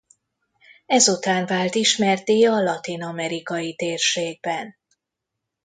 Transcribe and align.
Ezután 0.85 1.45
vált 1.45 1.75
ismertté 1.75 2.43
a 2.43 2.61
latin-amerikai 2.61 3.75
térségben. 3.75 4.75